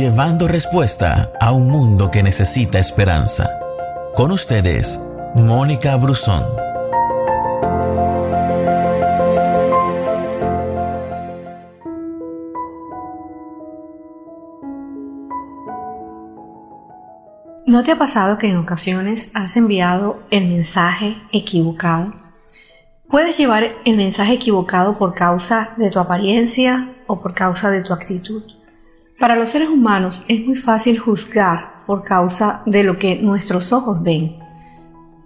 [0.00, 3.50] llevando respuesta a un mundo que necesita esperanza.
[4.14, 4.98] Con ustedes,
[5.34, 6.42] Mónica Brusón.
[17.66, 22.14] ¿No te ha pasado que en ocasiones has enviado el mensaje equivocado?
[23.06, 27.92] Puedes llevar el mensaje equivocado por causa de tu apariencia o por causa de tu
[27.92, 28.59] actitud.
[29.20, 34.02] Para los seres humanos es muy fácil juzgar por causa de lo que nuestros ojos
[34.02, 34.38] ven.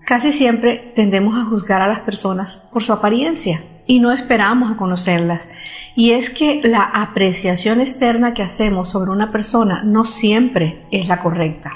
[0.04, 4.76] Casi siempre tendemos a juzgar a las personas por su apariencia y no esperamos a
[4.76, 5.46] conocerlas.
[5.94, 11.20] Y es que la apreciación externa que hacemos sobre una persona no siempre es la
[11.20, 11.74] correcta.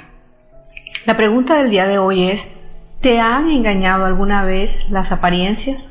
[1.07, 2.49] La pregunta del día de hoy es,
[3.01, 5.89] ¿te han engañado alguna vez las apariencias?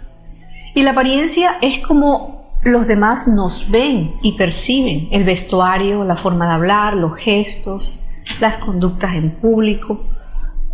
[0.75, 6.48] Y la apariencia es como los demás nos ven y perciben el vestuario, la forma
[6.48, 8.00] de hablar, los gestos,
[8.40, 10.04] las conductas en público,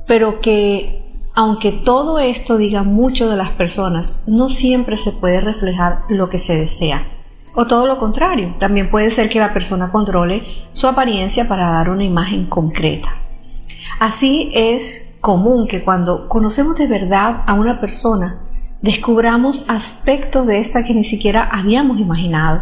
[0.07, 1.03] pero que
[1.35, 6.37] aunque todo esto diga mucho de las personas, no siempre se puede reflejar lo que
[6.39, 7.07] se desea.
[7.55, 11.89] O todo lo contrario, también puede ser que la persona controle su apariencia para dar
[11.89, 13.09] una imagen concreta.
[13.99, 18.39] Así es común que cuando conocemos de verdad a una persona,
[18.83, 22.61] descubramos aspectos de esta que ni siquiera habíamos imaginado.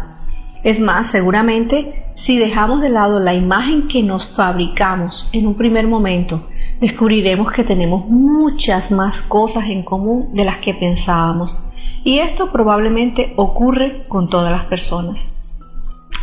[0.62, 5.88] Es más, seguramente si dejamos de lado la imagen que nos fabricamos en un primer
[5.88, 6.48] momento,
[6.80, 11.58] descubriremos que tenemos muchas más cosas en común de las que pensábamos.
[12.04, 15.28] Y esto probablemente ocurre con todas las personas.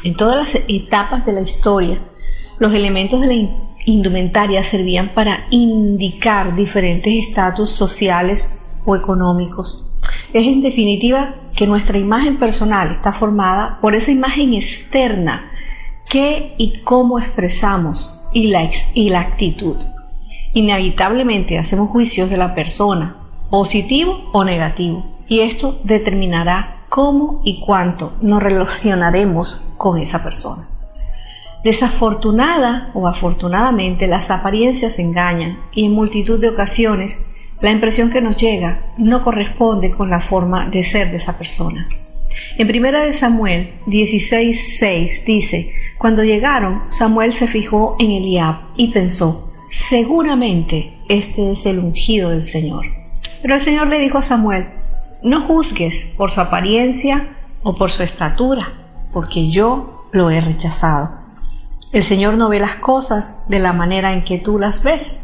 [0.05, 2.00] En todas las etapas de la historia,
[2.58, 3.50] los elementos de la
[3.86, 8.50] indumentaria servían para indicar diferentes estatus sociales
[8.86, 9.89] o económicos.
[10.32, 15.50] Es en definitiva que nuestra imagen personal está formada por esa imagen externa
[16.08, 19.78] que y cómo expresamos y la, y la actitud.
[20.54, 23.18] Inevitablemente hacemos juicios de la persona,
[23.50, 30.68] positivo o negativo, y esto determinará cómo y cuánto nos relacionaremos con esa persona.
[31.64, 37.18] Desafortunada o afortunadamente las apariencias engañan y en multitud de ocasiones
[37.61, 41.87] la impresión que nos llega no corresponde con la forma de ser de esa persona.
[42.58, 49.52] En primera de Samuel 16:6 dice, cuando llegaron, Samuel se fijó en Eliab y pensó,
[49.70, 52.86] seguramente este es el ungido del Señor.
[53.42, 54.70] Pero el Señor le dijo a Samuel,
[55.23, 58.73] no juzgues por su apariencia o por su estatura,
[59.11, 61.11] porque yo lo he rechazado.
[61.91, 65.20] El Señor no ve las cosas de la manera en que tú las ves.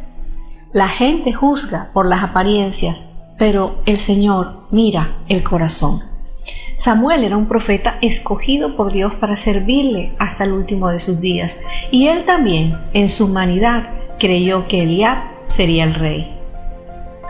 [0.76, 3.06] La gente juzga por las apariencias,
[3.38, 6.04] pero el Señor mira el corazón.
[6.76, 11.56] Samuel era un profeta escogido por Dios para servirle hasta el último de sus días,
[11.92, 16.38] y él también, en su humanidad, creyó que Eliab sería el rey.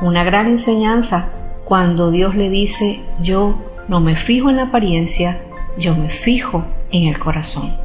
[0.01, 1.29] Una gran enseñanza
[1.65, 5.39] cuando Dios le dice, yo no me fijo en la apariencia,
[5.77, 7.84] yo me fijo en el corazón.